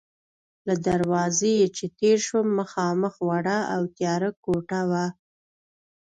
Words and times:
له 0.67 0.75
دروازې 0.87 1.55
چې 1.75 1.85
تېر 1.99 2.17
شوم، 2.27 2.47
مخامخ 2.59 3.13
وړه 3.27 3.57
او 3.73 3.81
تیاره 3.97 4.29
کوټه 4.43 4.81
وه. 4.89 5.05